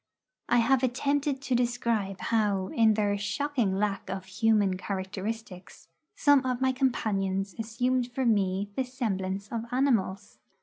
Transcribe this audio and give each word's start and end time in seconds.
I 0.49 0.57
have 0.57 0.81
attempted 0.81 1.41
to 1.43 1.53
describe 1.53 2.19
how, 2.21 2.69
in 2.69 2.95
their 2.95 3.15
shocking 3.19 3.75
lack 3.75 4.09
of 4.09 4.25
human 4.25 4.75
characteristics, 4.75 5.89
some 6.15 6.43
of 6.43 6.59
my 6.59 6.71
companions 6.71 7.53
assumed 7.59 8.11
for 8.11 8.25
me 8.25 8.71
the 8.75 8.83
semblance 8.83 9.49
of 9.51 9.65
animals. 9.71 10.39